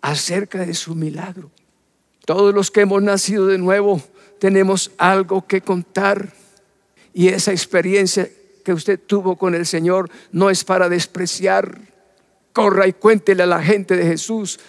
[0.00, 1.50] acerca de su milagro.
[2.24, 4.02] Todos los que hemos nacido de nuevo
[4.38, 6.32] tenemos algo que contar
[7.12, 8.28] y esa experiencia
[8.64, 11.93] que usted tuvo con el Señor no es para despreciar.
[12.54, 14.60] Corra y cuéntele a la gente de Jesús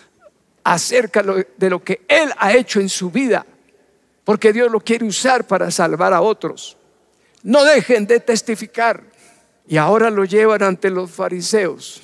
[0.64, 3.46] acerca de lo que Él ha hecho en su vida,
[4.24, 6.76] porque Dios lo quiere usar para salvar a otros.
[7.44, 9.04] No dejen de testificar.
[9.68, 12.02] Y ahora lo llevan ante los fariseos.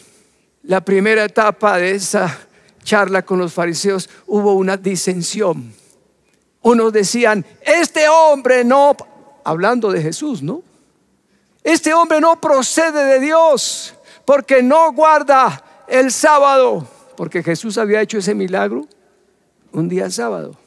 [0.64, 2.40] La primera etapa de esa
[2.84, 5.74] charla con los fariseos hubo una disensión.
[6.62, 8.96] Unos decían, este hombre no,
[9.44, 10.62] hablando de Jesús, ¿no?
[11.64, 18.18] Este hombre no procede de Dios porque no guarda el sábado, porque Jesús había hecho
[18.18, 18.88] ese milagro
[19.74, 20.58] un día sábado.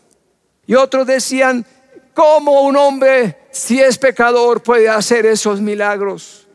[0.67, 1.65] Y otros decían,
[2.13, 6.47] ¿cómo un hombre, si es pecador, puede hacer esos milagros?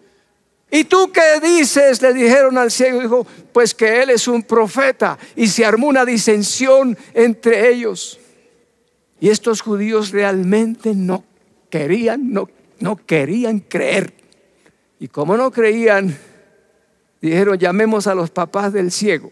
[0.71, 1.99] ¿Y tú qué dices?
[2.01, 5.17] Le dijeron al ciego, dijo, pues que él es un profeta.
[5.36, 8.19] Y se armó una disensión entre ellos.
[9.19, 11.23] Y estos judíos realmente no
[11.71, 14.13] querían, no, no querían creer.
[14.99, 16.15] Y como no creían,
[17.21, 19.32] dijeron, llamemos a los papás del ciego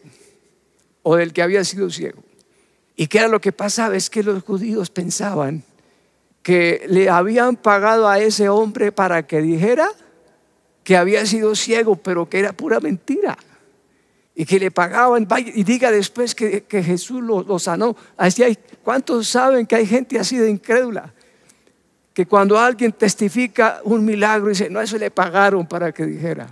[1.03, 2.23] o del que había sido ciego.
[2.95, 3.95] ¿Y qué era lo que pasaba?
[3.95, 5.63] Es que los judíos pensaban
[6.41, 9.89] que le habían pagado a ese hombre para que dijera
[10.83, 13.37] que había sido ciego, pero que era pura mentira.
[14.33, 17.95] Y que le pagaban, y diga después que, Jesús lo, sanó.
[18.15, 21.13] Así hay, ¿Cuántos saben que hay gente así de incrédula?
[22.13, 26.47] Que cuando alguien testifica un milagro, dice, no, eso le pagaron para que dijera.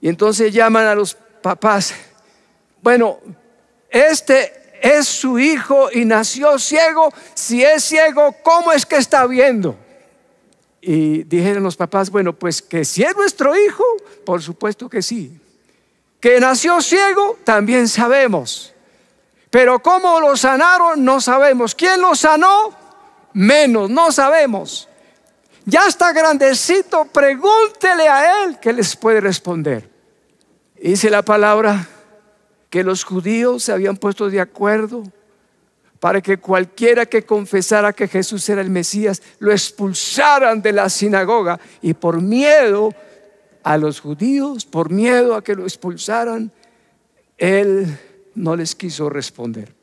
[0.00, 1.94] Y entonces llaman a los papás,
[2.82, 3.18] bueno,
[3.90, 7.12] este es su hijo y nació ciego.
[7.34, 9.76] Si es ciego, ¿cómo es que está viendo?
[10.80, 13.84] Y dijeron los papás, bueno, pues que si es nuestro hijo,
[14.24, 15.40] por supuesto que sí.
[16.20, 18.72] Que nació ciego, también sabemos.
[19.50, 21.74] Pero cómo lo sanaron, no sabemos.
[21.74, 22.76] ¿Quién lo sanó?
[23.32, 24.87] Menos, no sabemos.
[25.68, 29.86] Ya está grandecito, pregúntele a él que les puede responder.
[30.80, 31.86] Dice la palabra
[32.70, 35.02] que los judíos se habían puesto de acuerdo
[36.00, 41.60] para que cualquiera que confesara que Jesús era el Mesías lo expulsaran de la sinagoga
[41.82, 42.94] y por miedo
[43.62, 46.50] a los judíos, por miedo a que lo expulsaran,
[47.36, 47.94] él
[48.34, 49.74] no les quiso responder.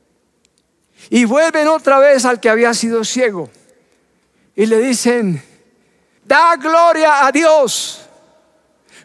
[1.12, 3.52] Y vuelven otra vez al que había sido ciego
[4.56, 5.44] y le dicen,
[6.26, 8.06] da gloria a Dios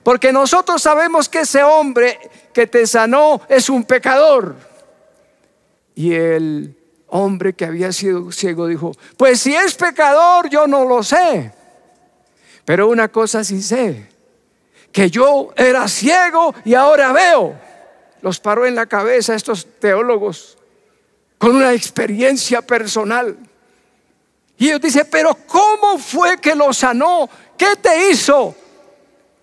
[0.02, 2.18] porque nosotros sabemos que ese hombre
[2.52, 4.56] que te sanó es un pecador.
[5.94, 6.76] Y el
[7.08, 11.52] hombre que había sido ciego dijo, pues si es pecador yo no lo sé.
[12.64, 14.08] Pero una cosa sí sé,
[14.92, 17.58] que yo era ciego y ahora veo.
[18.22, 20.56] Los paró en la cabeza estos teólogos
[21.38, 23.36] con una experiencia personal.
[24.60, 27.30] Y ellos dicen, pero ¿cómo fue que lo sanó?
[27.56, 28.54] ¿Qué te hizo?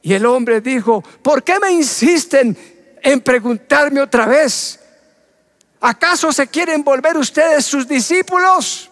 [0.04, 2.56] Y el hombre dijo, ¿por qué me insisten
[3.02, 4.80] en preguntarme otra vez?
[5.82, 8.92] ¿Acaso se quieren volver ustedes sus discípulos?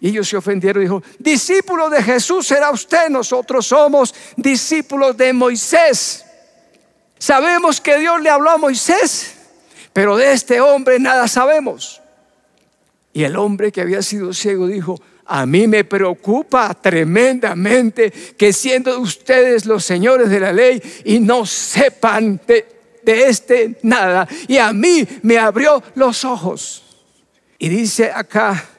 [0.00, 5.32] Y ellos se ofendieron y dijo, discípulo de Jesús será usted, nosotros somos discípulos de
[5.32, 6.24] Moisés.
[7.16, 9.34] Sabemos que Dios le habló a Moisés,
[9.92, 12.02] pero de este hombre nada sabemos.
[13.12, 18.98] Y el hombre que había sido ciego dijo, a mí me preocupa tremendamente que siendo
[18.98, 22.66] ustedes los señores de la ley y no sepan de,
[23.04, 24.26] este nada.
[24.48, 26.82] Y a mí me abrió los ojos.
[27.58, 28.70] Y dice acá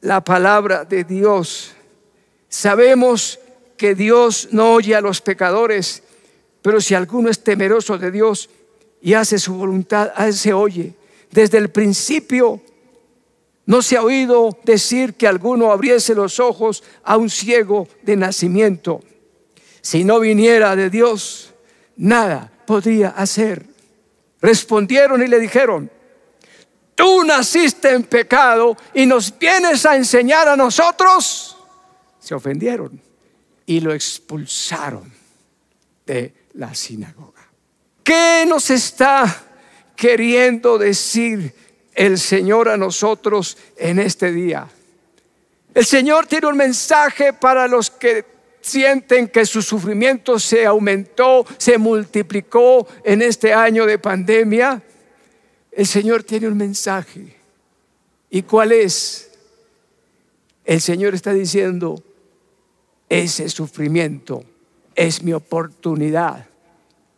[0.00, 1.74] la palabra de Dios.
[2.48, 3.40] Sabemos
[3.76, 6.02] que Dios no oye a los pecadores,
[6.62, 8.50] pero si alguno es temeroso de Dios
[9.02, 10.94] y hace su voluntad, a él se oye.
[11.32, 12.62] Desde el principio
[13.66, 19.02] no se ha oído decir que alguno abriese los ojos a un ciego de nacimiento.
[19.80, 21.52] Si no viniera de Dios,
[21.96, 23.66] nada podría hacer.
[24.40, 25.90] Respondieron y le dijeron,
[26.94, 31.56] tú naciste en pecado y nos vienes a enseñar a nosotros.
[32.20, 33.00] Se ofendieron
[33.66, 35.12] y lo expulsaron
[36.06, 37.50] de la sinagoga.
[38.04, 39.44] ¿Qué nos está
[39.96, 41.52] queriendo decir
[41.96, 44.68] el Señor a nosotros en este día.
[45.74, 48.24] El Señor tiene un mensaje para los que
[48.60, 54.82] sienten que su sufrimiento se aumentó, se multiplicó en este año de pandemia.
[55.72, 57.34] El Señor tiene un mensaje.
[58.28, 59.30] ¿Y cuál es?
[60.64, 62.02] El Señor está diciendo,
[63.08, 64.44] ese sufrimiento
[64.94, 66.46] es mi oportunidad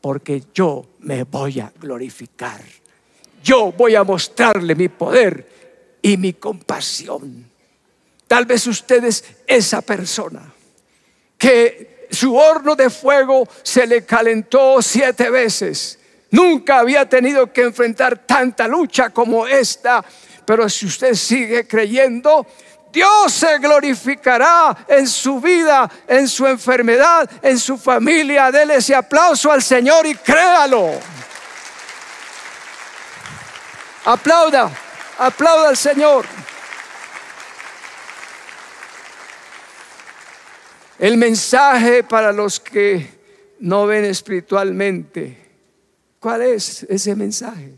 [0.01, 2.61] porque yo me voy a glorificar
[3.43, 5.47] yo voy a mostrarle mi poder
[6.03, 7.51] y mi compasión.
[8.27, 10.53] Tal vez usted es esa persona
[11.37, 15.99] que su horno de fuego se le calentó siete veces.
[16.31, 20.05] Nunca había tenido que enfrentar tanta lucha como esta.
[20.45, 22.47] Pero si usted sigue creyendo,
[22.93, 28.51] Dios se glorificará en su vida, en su enfermedad, en su familia.
[28.51, 30.93] Dele ese aplauso al Señor y créalo.
[34.11, 34.73] Aplauda,
[35.19, 36.25] aplauda al Señor.
[40.99, 43.07] El mensaje para los que
[43.61, 45.37] no ven espiritualmente.
[46.21, 47.75] ¿Cuál es ese mensaje?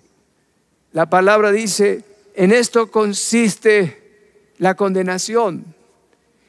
[0.92, 2.04] La palabra dice,
[2.36, 5.74] en esto consiste la condenación,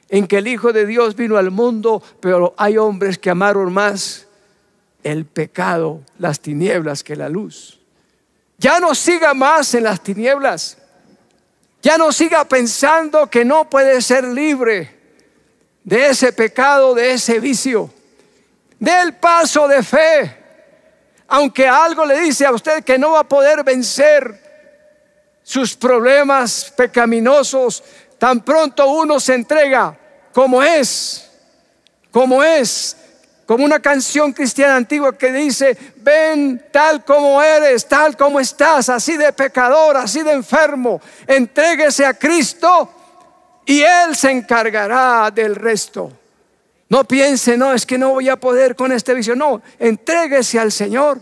[0.10, 4.28] en que el Hijo de Dios vino al mundo, pero hay hombres que amaron más
[5.02, 7.81] el pecado, las tinieblas que la luz.
[8.62, 10.78] Ya no siga más en las tinieblas.
[11.82, 14.98] Ya no siga pensando que no puede ser libre
[15.84, 17.92] de ese pecado, de ese vicio.
[18.80, 20.38] Del paso de fe.
[21.28, 24.40] Aunque algo le dice a usted que no va a poder vencer
[25.44, 27.84] sus problemas pecaminosos,
[28.22, 29.98] Tan pronto uno se entrega
[30.32, 31.28] como es,
[32.12, 32.96] como es,
[33.52, 39.18] como una canción cristiana antigua que dice, ven tal como eres, tal como estás, así
[39.18, 42.90] de pecador, así de enfermo, entréguese a Cristo
[43.66, 46.14] y Él se encargará del resto.
[46.88, 49.36] No piense, no, es que no voy a poder con este vicio.
[49.36, 51.22] No, entréguese al Señor,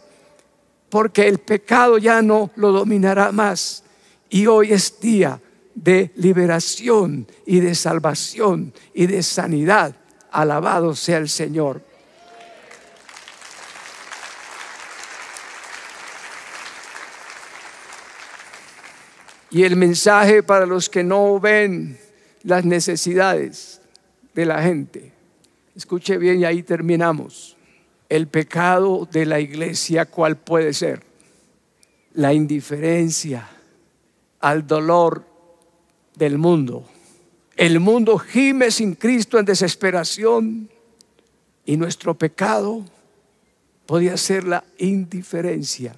[0.90, 3.84] porque el pecado ya no lo dominará más.
[4.30, 5.42] Y hoy es día
[5.74, 9.96] de liberación y de salvación y de sanidad.
[10.30, 11.89] Alabado sea el Señor.
[19.52, 21.98] Y el mensaje para los que no ven
[22.44, 23.82] las necesidades
[24.34, 25.12] de la gente.
[25.76, 27.58] Escuche bien y ahí terminamos.
[28.10, 31.04] El pecado de la iglesia, ¿cuál puede ser?
[32.14, 33.48] La indiferencia
[34.40, 35.26] al dolor
[36.16, 36.86] del mundo.
[37.56, 40.70] El mundo gime sin Cristo en desesperación
[41.66, 42.86] y nuestro pecado
[43.86, 45.96] podía ser la indiferencia.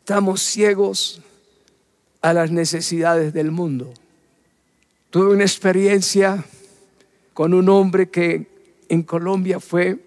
[0.00, 1.22] Estamos ciegos
[2.22, 3.92] a las necesidades del mundo.
[5.10, 6.44] Tuve una experiencia
[7.32, 8.46] con un hombre que
[8.88, 9.98] en Colombia fue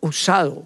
[0.00, 0.64] usado,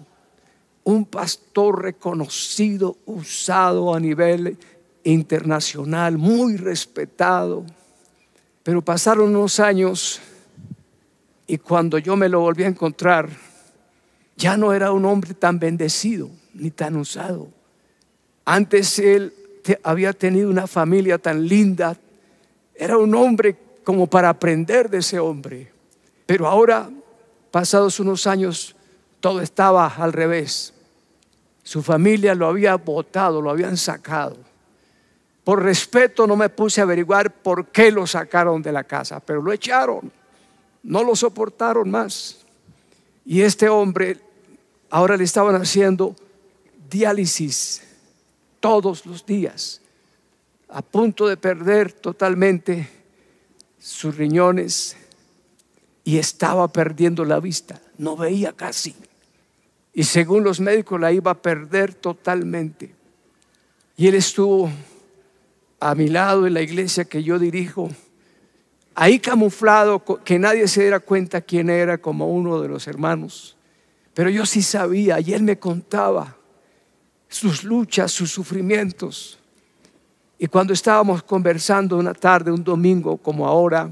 [0.83, 4.57] un pastor reconocido, usado a nivel
[5.03, 7.65] internacional, muy respetado.
[8.63, 10.19] Pero pasaron unos años
[11.47, 13.29] y cuando yo me lo volví a encontrar,
[14.35, 17.47] ya no era un hombre tan bendecido ni tan usado.
[18.43, 19.33] Antes él
[19.83, 21.97] había tenido una familia tan linda,
[22.75, 25.71] era un hombre como para aprender de ese hombre.
[26.25, 26.89] Pero ahora,
[27.51, 28.75] pasados unos años,
[29.19, 30.73] todo estaba al revés.
[31.63, 34.37] Su familia lo había botado, lo habían sacado.
[35.43, 39.41] Por respeto no me puse a averiguar por qué lo sacaron de la casa, pero
[39.41, 40.11] lo echaron.
[40.83, 42.39] No lo soportaron más.
[43.25, 44.17] Y este hombre
[44.89, 46.15] ahora le estaban haciendo
[46.89, 47.86] diálisis
[48.59, 49.81] todos los días,
[50.69, 52.89] a punto de perder totalmente
[53.79, 54.97] sus riñones
[56.03, 58.95] y estaba perdiendo la vista, no veía casi.
[59.93, 62.93] Y según los médicos la iba a perder totalmente.
[63.95, 64.69] Y él estuvo
[65.79, 67.89] a mi lado en la iglesia que yo dirijo,
[68.93, 73.57] ahí camuflado, que nadie se diera cuenta quién era como uno de los hermanos.
[74.13, 76.37] Pero yo sí sabía y él me contaba
[77.27, 79.39] sus luchas, sus sufrimientos.
[80.37, 83.91] Y cuando estábamos conversando una tarde, un domingo como ahora,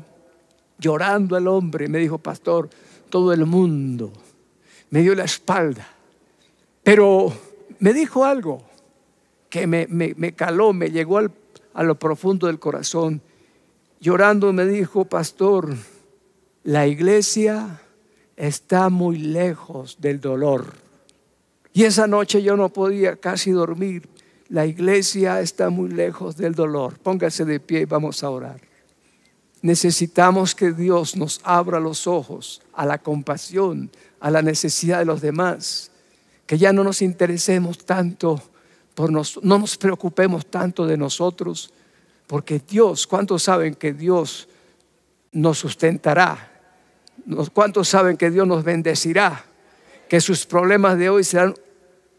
[0.78, 2.70] llorando el hombre, me dijo, pastor,
[3.10, 4.12] todo el mundo
[4.90, 5.88] me dio la espalda.
[6.84, 7.34] Pero
[7.80, 8.64] me dijo algo
[9.50, 11.32] que me, me caló, me llegó al
[11.76, 13.22] a lo profundo del corazón.
[14.00, 15.76] Llorando me dijo, pastor,
[16.64, 17.82] la iglesia
[18.38, 20.74] está muy lejos del dolor.
[21.76, 24.08] Y esa noche yo no podía casi dormir.
[24.48, 26.98] La iglesia está muy lejos del dolor.
[26.98, 28.62] Póngase de pie y vamos a orar.
[29.62, 35.20] Necesitamos que Dios nos abra los ojos a la compasión, a la necesidad de los
[35.20, 35.92] demás.
[36.48, 38.42] Que ya no nos interesemos tanto
[39.42, 41.74] no nos preocupemos tanto de nosotros,
[42.28, 44.48] porque Dios, ¿cuántos saben que Dios
[45.32, 46.52] nos sustentará?
[47.54, 49.44] ¿Cuántos saben que Dios nos bendecirá?
[50.08, 51.56] Que sus problemas de hoy serán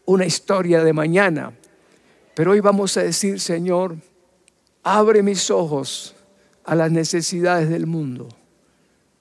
[0.07, 1.53] una historia de mañana.
[2.33, 3.95] Pero hoy vamos a decir, Señor,
[4.81, 6.15] abre mis ojos
[6.63, 8.29] a las necesidades del mundo.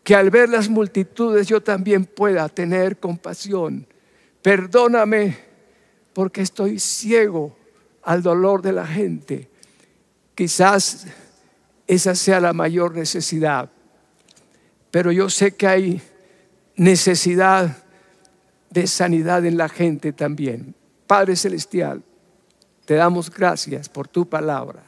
[0.05, 3.87] Que al ver las multitudes yo también pueda tener compasión.
[4.43, 5.37] Perdóname
[6.12, 7.57] porque estoy ciego
[8.03, 9.51] al dolor de la gente.
[10.37, 11.07] Quizás
[11.89, 13.70] esa sea la mayor necesidad,
[14.93, 16.03] pero yo sé que hay
[16.76, 17.76] necesidad
[18.70, 20.74] de sanidad en la gente también.
[21.06, 22.02] Padre Celestial,
[22.84, 24.82] te damos gracias por tu palabra.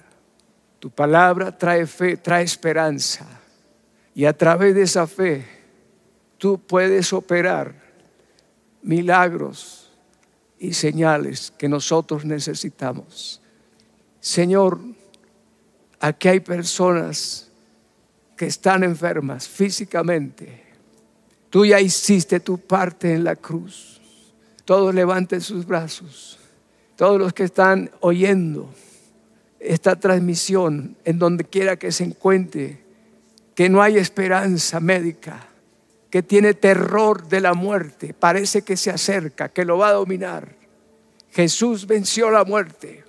[0.79, 3.27] Tu palabra trae fe, trae esperanza.
[4.15, 5.45] Y a través de esa fe,
[6.39, 7.75] tú puedes operar
[8.83, 9.89] milagros,
[10.59, 13.41] y señales que nosotros necesitamos.
[14.21, 14.81] Señor,
[16.01, 17.51] aquí hay personas
[18.37, 20.68] que están enfermas físicamente.
[21.51, 24.01] Tú ya hiciste tu parte en la cruz.
[24.65, 26.39] Todos levanten sus brazos.
[26.97, 28.69] Todos los que están oyendo
[29.61, 32.83] esta transmisión, en donde quiera que se encuentre,
[33.55, 35.49] que no hay esperanza médica
[36.11, 40.49] que tiene terror de la muerte, parece que se acerca, que lo va a dominar.
[41.33, 43.05] Jesús venció la muerte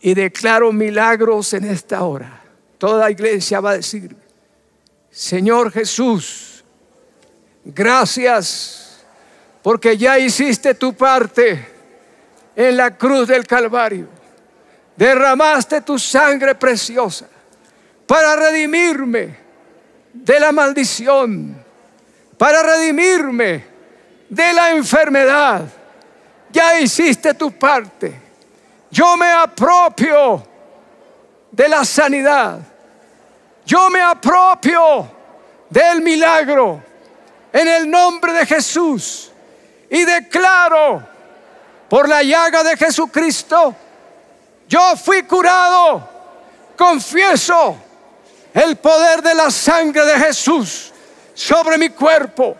[0.00, 2.42] y declaro milagros en esta hora.
[2.78, 4.16] Toda iglesia va a decir,
[5.10, 6.55] Señor Jesús,
[7.74, 9.04] gracias
[9.62, 11.66] porque ya hiciste tu parte
[12.54, 14.08] en la cruz del Calvario.
[14.96, 17.26] Derramaste tu sangre preciosa
[18.06, 19.36] para redimirme
[20.12, 21.62] de la maldición,
[22.38, 23.64] para redimirme
[24.28, 25.64] de la enfermedad.
[26.50, 28.22] Ya hiciste tu parte.
[28.90, 30.46] Yo me apropio
[31.50, 32.60] de la sanidad.
[33.66, 35.10] Yo me apropio
[35.68, 36.82] del milagro
[37.56, 39.30] en el nombre de Jesús
[39.88, 41.02] y declaro
[41.88, 43.74] por la llaga de Jesucristo,
[44.68, 46.06] yo fui curado.
[46.76, 47.74] Confieso
[48.52, 50.92] el poder de la sangre de Jesús
[51.32, 52.58] sobre mi cuerpo,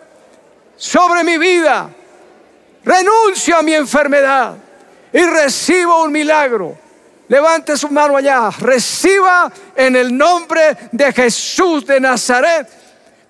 [0.79, 1.91] sobre mi vida.
[2.83, 4.55] Renuncio a mi enfermedad
[5.13, 6.75] y recibo un milagro.
[7.29, 12.86] Levante su mano allá, reciba en el nombre de Jesús de Nazaret,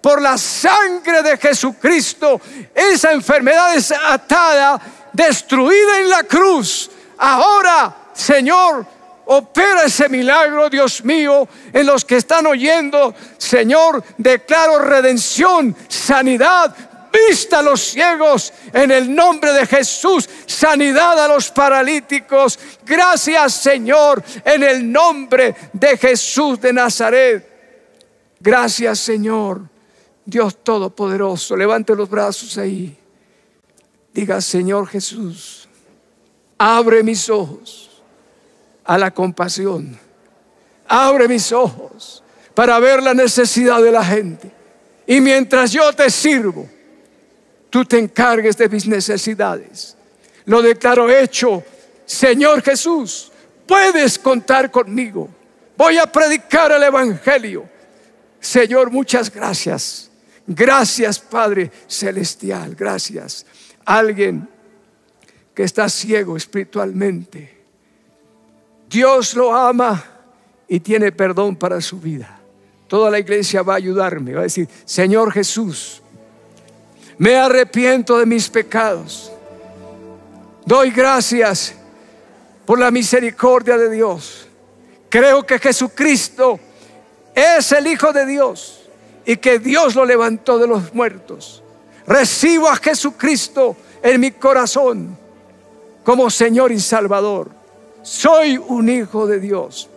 [0.06, 2.40] por la sangre de Jesucristo,
[2.72, 4.80] esa enfermedad es atada,
[5.12, 6.88] destruida en la cruz.
[7.18, 8.86] Ahora, Señor,
[9.24, 13.16] opera ese milagro, Dios mío, en los que están oyendo.
[13.36, 16.72] Señor, declaro redención, sanidad,
[17.28, 22.60] vista a los ciegos en el nombre de Jesús, sanidad a los paralíticos.
[22.84, 27.56] Gracias Señor en el nombre de Jesús de Nazaret.
[28.38, 29.62] Gracias Señor,
[30.26, 31.56] Dios Todopoderoso.
[31.56, 32.98] Levante los brazos ahí.
[34.12, 35.68] Diga Señor Jesús,
[36.58, 38.02] abre mis ojos
[38.84, 39.98] a la compasión.
[40.88, 42.22] Abre mis ojos
[42.54, 44.50] para ver la necesidad de la gente.
[45.06, 46.68] Y mientras yo te sirvo,
[47.70, 49.96] tú te encargues de mis necesidades.
[50.46, 51.62] Lo declaro hecho,
[52.04, 53.30] Señor Jesús,
[53.66, 55.28] puedes contar conmigo.
[55.76, 57.68] Voy a predicar el Evangelio.
[58.40, 60.10] Señor, muchas gracias.
[60.46, 62.74] Gracias, Padre Celestial.
[62.74, 63.44] Gracias.
[63.84, 64.48] Alguien
[65.54, 67.56] que está ciego espiritualmente.
[68.88, 70.04] Dios lo ama
[70.68, 72.38] y tiene perdón para su vida.
[72.86, 74.34] Toda la iglesia va a ayudarme.
[74.34, 76.02] Va a decir, Señor Jesús,
[77.18, 79.32] me arrepiento de mis pecados.
[80.64, 81.74] Doy gracias
[82.64, 84.46] por la misericordia de Dios.
[85.08, 86.60] Creo que Jesucristo
[87.34, 88.85] es el Hijo de Dios
[89.26, 91.62] y que Dios lo levantó de los muertos.
[92.06, 95.18] Recibo a Jesucristo en mi corazón
[96.04, 97.50] como Señor y Salvador.
[98.02, 99.90] Soy un hijo de Dios.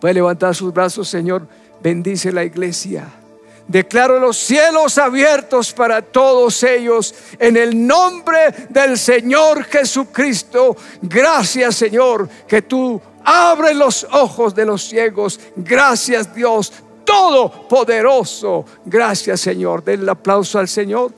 [0.00, 1.46] Puede levantar sus brazos, Señor.
[1.80, 3.06] Bendice la iglesia.
[3.68, 10.76] Declaro los cielos abiertos para todos ellos en el nombre del Señor Jesucristo.
[11.00, 15.38] Gracias Señor que tú abres los ojos de los ciegos.
[15.54, 16.72] Gracias Dios
[17.04, 18.64] Todopoderoso.
[18.84, 19.82] Gracias Señor.
[19.84, 21.12] Den el aplauso al Señor.